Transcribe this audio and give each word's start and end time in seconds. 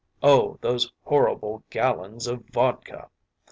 Oh, 0.23 0.57
those 0.61 0.91
horrible 1.03 1.63
gallons 1.69 2.25
of 2.25 2.43
vodka! 2.51 3.11